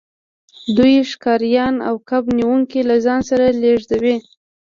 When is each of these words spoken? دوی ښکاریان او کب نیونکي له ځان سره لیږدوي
دوی 0.77 0.95
ښکاریان 1.11 1.75
او 1.87 1.95
کب 2.09 2.23
نیونکي 2.37 2.81
له 2.89 2.95
ځان 3.05 3.21
سره 3.29 3.45
لیږدوي 3.61 4.15